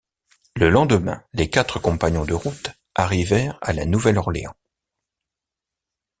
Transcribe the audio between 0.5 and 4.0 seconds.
Le lendemain, les quatre compagnons de route arrivèrent à La